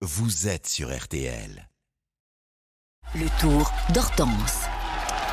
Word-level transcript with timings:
vous 0.00 0.46
êtes 0.46 0.68
sur 0.68 0.96
RTL. 0.96 1.68
Le 3.16 3.26
tour 3.40 3.72
d'Hortense. 3.92 4.68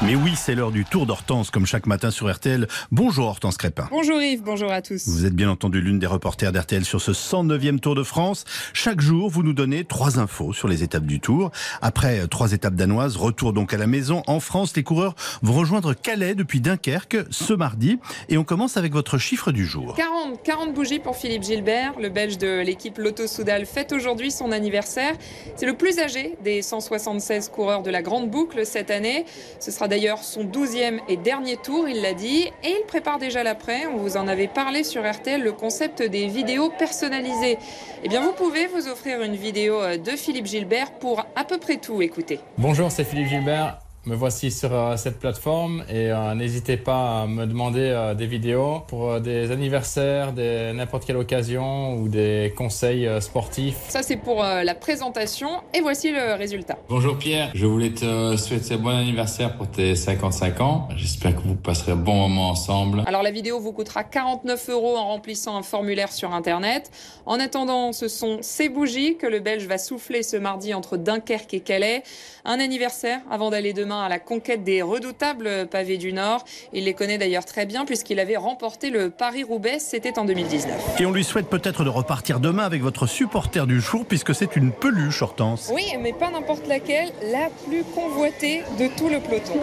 Mais 0.01 0.13
oui, 0.13 0.33
c'est 0.35 0.55
l'heure 0.55 0.71
du 0.71 0.83
tour 0.83 1.05
d'Hortense, 1.05 1.49
comme 1.49 1.65
chaque 1.65 1.87
matin 1.87 2.11
sur 2.11 2.29
RTL. 2.31 2.67
Bonjour 2.91 3.27
Hortense 3.27 3.55
Crépin. 3.55 3.87
Bonjour 3.91 4.21
Yves, 4.21 4.43
bonjour 4.43 4.69
à 4.69 4.81
tous. 4.81 5.07
Vous 5.07 5.25
êtes 5.25 5.33
bien 5.33 5.49
entendu 5.49 5.79
l'une 5.79 5.99
des 5.99 6.05
reporters 6.05 6.51
d'RTL 6.51 6.83
sur 6.83 7.01
ce 7.01 7.11
109e 7.11 7.79
Tour 7.79 7.95
de 7.95 8.03
France. 8.03 8.43
Chaque 8.73 8.99
jour, 8.99 9.29
vous 9.29 9.41
nous 9.41 9.53
donnez 9.53 9.85
trois 9.85 10.19
infos 10.19 10.51
sur 10.51 10.67
les 10.67 10.83
étapes 10.83 11.05
du 11.05 11.21
Tour. 11.21 11.49
Après 11.81 12.19
euh, 12.19 12.27
trois 12.27 12.51
étapes 12.51 12.75
danoises, 12.75 13.15
retour 13.15 13.53
donc 13.53 13.73
à 13.73 13.77
la 13.77 13.87
maison. 13.87 14.21
En 14.27 14.41
France, 14.41 14.75
les 14.75 14.83
coureurs 14.83 15.15
vont 15.41 15.53
rejoindre 15.53 15.93
Calais 15.93 16.35
depuis 16.35 16.59
Dunkerque 16.59 17.17
ce 17.29 17.53
mardi. 17.53 17.97
Et 18.27 18.37
on 18.37 18.43
commence 18.43 18.75
avec 18.75 18.91
votre 18.91 19.17
chiffre 19.17 19.53
du 19.53 19.65
jour. 19.65 19.95
40, 19.95 20.43
40 20.43 20.73
bougies 20.73 20.99
pour 20.99 21.15
Philippe 21.15 21.43
Gilbert. 21.43 21.93
Le 22.01 22.09
Belge 22.09 22.37
de 22.37 22.59
l'équipe 22.59 22.97
Lotto 22.97 23.27
Soudal 23.27 23.65
fête 23.65 23.93
aujourd'hui 23.93 24.29
son 24.29 24.51
anniversaire. 24.51 25.13
C'est 25.55 25.65
le 25.65 25.77
plus 25.77 25.99
âgé 25.99 26.35
des 26.43 26.61
176 26.61 27.47
coureurs 27.47 27.81
de 27.81 27.91
la 27.91 28.01
Grande 28.01 28.29
Boucle 28.29 28.65
cette 28.65 28.91
année. 28.91 29.25
Ce 29.61 29.71
sera 29.71 29.84
d'ailleurs 29.87 30.23
son 30.23 30.43
12e 30.43 30.99
et 31.07 31.17
dernier 31.17 31.57
tour, 31.57 31.87
il 31.87 32.01
l'a 32.01 32.13
dit. 32.13 32.49
Et 32.63 32.69
il 32.69 32.83
prépare 32.87 33.19
déjà 33.19 33.43
l'après. 33.43 33.85
On 33.87 33.97
vous 33.97 34.17
en 34.17 34.27
avait 34.27 34.47
parlé 34.47 34.83
sur 34.83 35.09
RTL, 35.09 35.41
le 35.41 35.51
concept 35.51 36.01
des 36.01 36.27
vidéos 36.27 36.69
personnalisées. 36.69 37.57
Eh 38.03 38.09
bien, 38.09 38.21
vous 38.21 38.33
pouvez 38.33 38.67
vous 38.67 38.87
offrir 38.87 39.21
une 39.21 39.35
vidéo 39.35 39.81
euh, 39.81 39.97
de 39.97 40.11
Philippe 40.11 40.45
Gilbert 40.45 40.91
pour 40.91 41.25
à 41.35 41.43
peu 41.43 41.57
près 41.57 41.77
tout 41.77 42.01
écouter. 42.01 42.39
Bonjour, 42.57 42.91
c'est 42.91 43.03
Philippe 43.03 43.27
Gilbert. 43.27 43.84
Me 44.07 44.13
voici 44.13 44.51
sur 44.51 44.71
euh, 44.71 44.97
cette 44.97 45.17
plateforme 45.17 45.83
et 45.89 46.11
euh, 46.11 46.35
n'hésitez 46.35 46.77
pas 46.77 47.23
à 47.23 47.25
me 47.25 47.47
demander 47.47 47.79
euh, 47.89 48.13
des 48.13 48.27
vidéos 48.27 48.81
pour 48.87 49.09
euh, 49.13 49.19
des 49.19 49.49
anniversaires, 49.49 50.31
des 50.31 50.73
n'importe 50.73 51.05
quelle 51.05 51.17
occasion 51.17 51.95
ou 51.95 52.07
des 52.07 52.53
conseils 52.55 53.07
euh, 53.07 53.19
sportifs. 53.19 53.77
Ça, 53.89 54.03
c'est 54.03 54.17
pour 54.17 54.43
euh, 54.43 54.61
la 54.61 54.75
présentation. 54.75 55.49
Et 55.73 55.81
voici 55.81 56.11
le 56.11 56.35
résultat. 56.35 56.77
Bonjour 56.87 57.17
Pierre, 57.17 57.49
je 57.55 57.65
voulais 57.65 57.89
te 57.89 58.37
souhaiter 58.37 58.77
bon 58.77 58.89
anniversaire 58.95 59.57
pour 59.57 59.67
tes 59.71 59.95
55 59.95 60.61
ans. 60.61 60.87
J'espère 60.95 61.35
que 61.35 61.41
vous 61.41 61.55
passerez 61.55 61.93
un 61.93 61.95
bon 61.95 62.13
moment 62.13 62.49
ensemble. 62.51 63.01
Alors 63.07 63.23
la 63.23 63.31
vidéo 63.31 63.59
vous 63.59 63.71
coûtera 63.73 64.03
49 64.03 64.69
euros 64.69 64.97
en 64.97 65.07
remplissant 65.07 65.57
un 65.57 65.63
formulaire 65.63 66.11
sur 66.11 66.31
Internet. 66.31 66.91
En 67.25 67.39
attendant, 67.39 67.91
ce 67.91 68.07
sont 68.07 68.37
ces 68.41 68.69
bougies 68.69 69.17
que 69.17 69.25
le 69.25 69.39
Belge 69.39 69.65
va 69.65 69.79
souffler 69.79 70.21
ce 70.21 70.37
mardi 70.37 70.75
entre 70.75 70.95
Dunkerque 70.95 71.55
et 71.55 71.59
Calais. 71.61 72.03
Un 72.47 72.59
anniversaire 72.59 73.21
avant 73.31 73.49
d'aller 73.49 73.73
demain 73.73 73.94
à 74.01 74.09
la 74.09 74.19
conquête 74.19 74.63
des 74.63 74.81
redoutables 74.81 75.67
pavés 75.67 75.97
du 75.97 76.13
Nord. 76.13 76.43
Il 76.73 76.85
les 76.85 76.93
connaît 76.93 77.17
d'ailleurs 77.17 77.45
très 77.45 77.65
bien 77.65 77.85
puisqu'il 77.85 78.19
avait 78.19 78.37
remporté 78.37 78.89
le 78.89 79.09
Paris-Roubaix, 79.09 79.79
c'était 79.79 80.19
en 80.19 80.25
2019. 80.25 80.99
Et 80.99 81.05
on 81.05 81.11
lui 81.11 81.23
souhaite 81.23 81.49
peut-être 81.49 81.83
de 81.83 81.89
repartir 81.89 82.39
demain 82.39 82.63
avec 82.63 82.81
votre 82.81 83.07
supporter 83.07 83.67
du 83.67 83.79
jour, 83.79 84.05
puisque 84.05 84.33
c'est 84.33 84.55
une 84.55 84.71
peluche, 84.71 85.21
Hortense. 85.21 85.71
Oui, 85.73 85.85
mais 85.99 86.13
pas 86.13 86.29
n'importe 86.31 86.67
laquelle, 86.67 87.11
la 87.31 87.49
plus 87.67 87.83
convoitée 87.83 88.63
de 88.79 88.87
tout 88.95 89.09
le 89.09 89.19
peloton. 89.19 89.53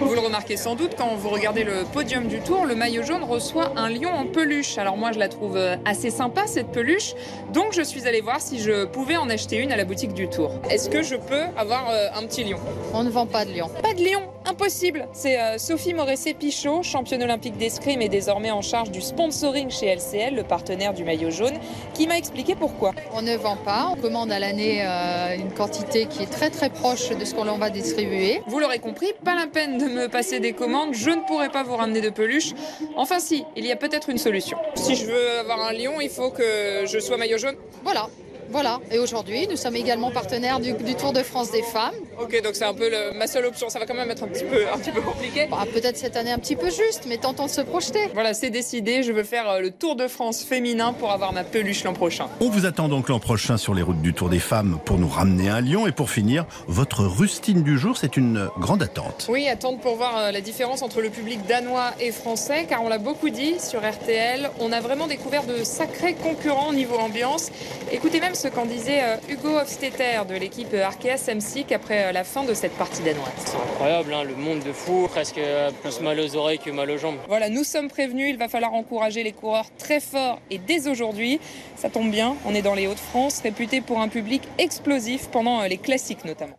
Vous 0.00 0.14
le 0.14 0.20
remarquez 0.20 0.56
sans 0.56 0.74
doute 0.74 0.92
quand 0.98 1.14
vous 1.16 1.30
regardez 1.30 1.64
le 1.64 1.84
podium 1.92 2.26
du 2.26 2.40
tour, 2.40 2.66
le 2.66 2.74
maillot 2.74 3.02
jaune 3.02 3.22
reçoit 3.22 3.72
un 3.76 3.88
lion 3.88 4.10
en 4.10 4.26
peluche. 4.26 4.76
Alors 4.78 4.96
moi 4.96 5.12
je 5.12 5.18
la 5.18 5.28
trouve 5.28 5.56
euh, 5.56 5.76
assez 5.84 6.10
sympa 6.10 6.46
cette 6.46 6.72
peluche, 6.72 7.14
donc 7.52 7.72
je 7.72 7.82
suis 7.82 8.06
allée 8.06 8.20
voir 8.20 8.40
si 8.40 8.58
je 8.58 8.84
pouvais 8.84 9.16
en 9.16 9.30
acheter 9.30 9.56
une 9.56 9.72
à 9.72 9.76
la 9.76 9.84
boutique 9.84 10.12
du 10.16 10.28
tour. 10.28 10.50
Est-ce 10.70 10.88
que 10.88 11.02
je 11.02 11.14
peux 11.14 11.42
avoir 11.56 11.90
euh, 11.90 12.08
un 12.16 12.26
petit 12.26 12.42
lion? 12.42 12.58
On 12.92 13.04
ne 13.04 13.10
vend 13.10 13.26
pas 13.26 13.44
de 13.44 13.52
lion. 13.52 13.70
Pas 13.82 13.94
de 13.94 14.02
lion, 14.02 14.22
impossible. 14.46 15.06
C'est 15.12 15.38
euh, 15.38 15.58
Sophie 15.58 15.92
Moressé-Pichot, 15.94 16.82
championne 16.82 17.22
olympique 17.22 17.56
d'escrime 17.56 18.00
et 18.00 18.08
désormais 18.08 18.50
en 18.50 18.62
charge 18.62 18.90
du 18.90 19.02
sponsoring 19.02 19.70
chez 19.70 19.94
LCL, 19.94 20.34
le 20.34 20.42
partenaire 20.42 20.94
du 20.94 21.04
maillot 21.04 21.30
jaune, 21.30 21.54
qui 21.94 22.06
m'a 22.06 22.16
expliqué 22.16 22.54
pourquoi. 22.56 22.94
On 23.12 23.22
ne 23.22 23.36
vend 23.36 23.56
pas. 23.56 23.92
On 23.92 24.00
commande 24.00 24.32
à 24.32 24.38
l'année 24.38 24.82
euh, 24.82 25.36
une 25.36 25.52
quantité 25.52 26.06
qui 26.06 26.22
est 26.22 26.30
très 26.30 26.50
très 26.50 26.70
proche 26.70 27.10
de 27.10 27.24
ce 27.24 27.34
qu'on 27.34 27.44
va 27.44 27.70
distribuer. 27.70 28.42
Vous 28.46 28.58
l'aurez 28.58 28.78
compris, 28.78 29.12
pas 29.22 29.34
la 29.34 29.46
peine 29.46 29.78
de 29.78 29.84
me 29.84 30.08
passer 30.08 30.40
des 30.40 30.52
commandes, 30.52 30.94
je 30.94 31.10
ne 31.10 31.20
pourrai 31.26 31.50
pas 31.50 31.62
vous 31.62 31.76
ramener 31.76 32.00
de 32.00 32.10
peluche. 32.10 32.54
Enfin 32.96 33.20
si, 33.20 33.44
il 33.54 33.66
y 33.66 33.70
a 33.70 33.76
peut-être 33.76 34.08
une 34.08 34.18
solution. 34.18 34.56
Si 34.74 34.96
je 34.96 35.04
veux 35.06 35.38
avoir 35.38 35.68
un 35.68 35.72
lion, 35.72 36.00
il 36.00 36.08
faut 36.08 36.30
que 36.30 36.86
je 36.86 36.98
sois 36.98 37.18
maillot 37.18 37.38
jaune? 37.38 37.56
Voilà. 37.84 38.08
Voilà. 38.50 38.80
Et 38.90 38.98
aujourd'hui, 38.98 39.46
nous 39.48 39.56
sommes 39.56 39.76
également 39.76 40.10
partenaires 40.10 40.60
du, 40.60 40.72
du 40.72 40.94
Tour 40.94 41.12
de 41.12 41.22
France 41.22 41.50
des 41.50 41.62
femmes. 41.62 41.94
Ok, 42.20 42.40
donc 42.42 42.54
c'est 42.54 42.64
un 42.64 42.74
peu 42.74 42.88
le- 42.88 43.16
ma 43.18 43.26
seule 43.26 43.44
option. 43.46 43.68
Ça 43.68 43.78
va 43.78 43.86
quand 43.86 43.94
même 43.94 44.10
être 44.10 44.22
un 44.24 44.28
petit 44.28 44.44
peu, 44.44 44.62
un 44.72 44.78
petit 44.78 44.92
peu 44.92 45.00
compliqué. 45.00 45.46
Bah, 45.50 45.64
Peut-être 45.72 45.96
cette 45.96 46.16
année 46.16 46.32
un 46.32 46.38
petit 46.38 46.56
peu 46.56 46.66
juste, 46.70 47.04
mais 47.08 47.18
tentons 47.18 47.46
de 47.46 47.50
se 47.50 47.60
projeter. 47.60 48.00
Voilà, 48.14 48.34
c'est 48.34 48.50
décidé. 48.50 49.02
Je 49.02 49.12
veux 49.12 49.24
faire 49.24 49.48
euh, 49.48 49.60
le 49.60 49.70
Tour 49.70 49.96
de 49.96 50.08
France 50.08 50.42
féminin 50.44 50.92
pour 50.92 51.10
avoir 51.12 51.32
ma 51.32 51.44
peluche 51.44 51.84
l'an 51.84 51.92
prochain. 51.92 52.26
On 52.40 52.48
vous 52.48 52.66
attend 52.66 52.88
donc 52.88 53.08
l'an 53.08 53.18
prochain 53.18 53.56
sur 53.56 53.74
les 53.74 53.82
routes 53.82 54.00
du 54.02 54.14
Tour 54.14 54.28
des 54.28 54.38
Femmes 54.38 54.78
pour 54.84 54.98
nous 54.98 55.08
ramener 55.08 55.48
un 55.48 55.60
lion. 55.60 55.86
Et 55.86 55.92
pour 55.92 56.10
finir, 56.10 56.46
votre 56.68 57.04
rustine 57.04 57.62
du 57.62 57.78
jour, 57.78 57.96
c'est 57.96 58.16
une 58.16 58.48
grande 58.58 58.82
attente. 58.82 59.26
Oui, 59.28 59.48
attendre 59.48 59.78
pour 59.80 59.96
voir 59.96 60.16
euh, 60.18 60.30
la 60.30 60.40
différence 60.40 60.82
entre 60.82 61.00
le 61.00 61.10
public 61.10 61.40
danois 61.46 61.90
et 62.00 62.12
français, 62.12 62.66
car 62.68 62.82
on 62.82 62.88
l'a 62.88 62.98
beaucoup 62.98 63.30
dit 63.30 63.56
sur 63.60 63.80
RTL. 63.80 64.50
On 64.60 64.72
a 64.72 64.80
vraiment 64.80 65.06
découvert 65.06 65.44
de 65.44 65.64
sacrés 65.64 66.14
concurrents 66.14 66.68
au 66.70 66.74
niveau 66.74 66.96
ambiance. 66.96 67.50
Écoutez 67.92 68.20
même 68.20 68.34
ce 68.36 68.48
qu'en 68.48 68.66
disait 68.66 69.02
euh, 69.02 69.16
Hugo 69.30 69.58
Hofstetter 69.58 70.20
de 70.28 70.34
l'équipe 70.34 70.72
Arkea 70.74 71.16
Samsic 71.16 71.72
après 71.72 72.06
euh, 72.06 72.12
la 72.12 72.22
fin 72.22 72.44
de 72.44 72.52
cette 72.52 72.72
partie 72.72 73.02
danoise. 73.02 73.32
C'est 73.38 73.56
incroyable, 73.56 74.12
hein, 74.12 74.24
le 74.24 74.34
monde 74.34 74.60
de 74.60 74.72
fou, 74.72 75.08
presque 75.08 75.38
euh, 75.38 75.70
plus 75.82 76.00
mal 76.00 76.20
aux 76.20 76.36
oreilles 76.36 76.58
que 76.58 76.70
mal 76.70 76.90
aux 76.90 76.98
jambes. 76.98 77.16
Voilà, 77.28 77.48
nous 77.48 77.64
sommes 77.64 77.88
prévenus, 77.88 78.28
il 78.28 78.36
va 78.36 78.48
falloir 78.48 78.74
encourager 78.74 79.22
les 79.22 79.32
coureurs 79.32 79.66
très 79.78 80.00
fort 80.00 80.38
et 80.50 80.58
dès 80.58 80.86
aujourd'hui. 80.86 81.40
Ça 81.76 81.88
tombe 81.88 82.10
bien, 82.10 82.36
on 82.44 82.54
est 82.54 82.62
dans 82.62 82.74
les 82.74 82.86
Hauts-de-France, 82.86 83.40
réputé 83.40 83.80
pour 83.80 84.00
un 84.00 84.08
public 84.08 84.42
explosif 84.58 85.28
pendant 85.28 85.62
les 85.62 85.78
classiques 85.78 86.24
notamment. 86.24 86.58